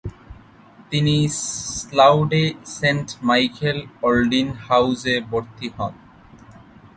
[0.89, 2.43] তিনি স্লাউয়ে
[2.77, 3.77] Saint Michael
[4.07, 5.93] Aldin হাউজে ভর্তি হন।